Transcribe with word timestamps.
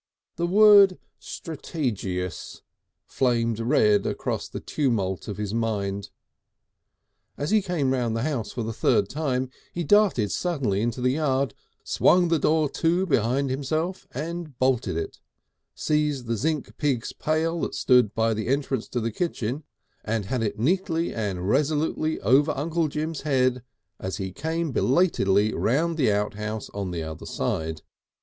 The 0.35 0.47
word 0.47 0.97
"strategious" 1.19 2.63
flamed 3.05 3.59
red 3.59 4.07
across 4.07 4.47
the 4.49 4.59
tumult 4.59 5.27
of 5.27 5.37
his 5.37 5.53
mind. 5.53 6.09
As 7.37 7.51
he 7.51 7.61
came 7.61 7.93
round 7.93 8.15
the 8.17 8.23
house 8.23 8.51
for 8.51 8.63
the 8.63 8.73
third 8.73 9.09
time, 9.09 9.51
he 9.71 9.83
darted 9.83 10.31
suddenly 10.31 10.81
into 10.81 11.01
the 11.01 11.11
yard, 11.11 11.53
swung 11.83 12.29
the 12.29 12.39
door 12.39 12.67
to 12.67 13.05
behind 13.05 13.51
himself 13.51 14.07
and 14.11 14.57
bolted 14.57 14.97
it, 14.97 15.19
seized 15.75 16.25
the 16.25 16.35
zinc 16.35 16.75
pig's 16.79 17.13
pail 17.13 17.59
that 17.61 17.75
stood 17.75 18.15
by 18.15 18.33
the 18.33 18.47
entrance 18.47 18.87
to 18.87 18.99
the 19.01 19.11
kitchen 19.11 19.63
and 20.03 20.25
had 20.25 20.41
it 20.41 20.57
neatly 20.57 21.13
and 21.13 21.47
resonantly 21.47 22.19
over 22.21 22.49
Uncle 22.53 22.87
Jim's 22.87 23.21
head 23.21 23.61
as 23.99 24.17
he 24.17 24.31
came 24.31 24.71
belatedly 24.71 25.49
in 25.49 25.57
round 25.59 25.95
the 25.95 26.11
outhouse 26.11 26.71
on 26.71 26.89
the 26.89 27.03
other 27.03 27.27
side. 27.27 27.83